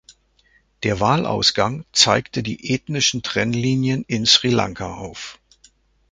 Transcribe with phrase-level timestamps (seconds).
[0.81, 5.39] Der Wahlausgang zeigte die ethnischen Trennlinien in Sri Lanka auf.